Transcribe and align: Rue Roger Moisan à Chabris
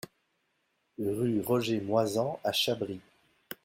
Rue 0.97 1.41
Roger 1.41 1.79
Moisan 1.79 2.39
à 2.43 2.51
Chabris 2.51 3.01